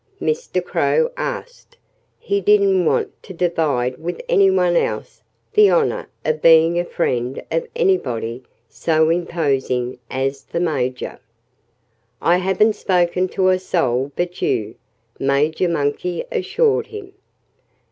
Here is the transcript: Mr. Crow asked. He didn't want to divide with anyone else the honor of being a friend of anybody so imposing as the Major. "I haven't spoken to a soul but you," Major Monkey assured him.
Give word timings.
Mr. 0.19 0.65
Crow 0.65 1.11
asked. 1.15 1.77
He 2.17 2.41
didn't 2.41 2.85
want 2.85 3.11
to 3.21 3.35
divide 3.35 3.99
with 3.99 4.19
anyone 4.27 4.75
else 4.75 5.21
the 5.53 5.69
honor 5.69 6.09
of 6.25 6.41
being 6.41 6.79
a 6.79 6.85
friend 6.85 7.43
of 7.51 7.67
anybody 7.75 8.41
so 8.67 9.11
imposing 9.11 9.99
as 10.09 10.41
the 10.41 10.59
Major. 10.59 11.19
"I 12.19 12.37
haven't 12.37 12.73
spoken 12.73 13.27
to 13.27 13.49
a 13.49 13.59
soul 13.59 14.11
but 14.15 14.41
you," 14.41 14.73
Major 15.19 15.69
Monkey 15.69 16.25
assured 16.31 16.87
him. 16.87 17.13